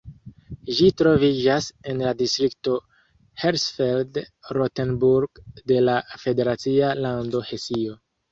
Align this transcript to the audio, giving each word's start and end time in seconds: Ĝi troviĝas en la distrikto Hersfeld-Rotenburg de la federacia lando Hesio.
Ĝi 0.77 0.85
troviĝas 1.01 1.65
en 1.91 1.99
la 2.05 2.13
distrikto 2.21 2.77
Hersfeld-Rotenburg 3.43 5.43
de 5.73 5.79
la 5.89 5.97
federacia 6.25 6.91
lando 7.05 7.43
Hesio. 7.51 7.95